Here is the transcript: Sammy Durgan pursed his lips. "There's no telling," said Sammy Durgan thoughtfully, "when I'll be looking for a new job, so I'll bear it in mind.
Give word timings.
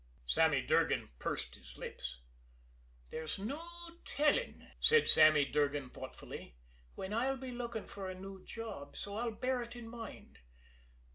Sammy 0.25 0.63
Durgan 0.63 1.09
pursed 1.19 1.53
his 1.53 1.77
lips. 1.77 2.21
"There's 3.11 3.37
no 3.37 3.61
telling," 4.03 4.67
said 4.79 5.07
Sammy 5.07 5.45
Durgan 5.45 5.91
thoughtfully, 5.91 6.55
"when 6.95 7.13
I'll 7.13 7.37
be 7.37 7.51
looking 7.51 7.85
for 7.85 8.09
a 8.09 8.15
new 8.15 8.43
job, 8.43 8.97
so 8.97 9.13
I'll 9.15 9.29
bear 9.29 9.61
it 9.61 9.75
in 9.75 9.87
mind. 9.87 10.39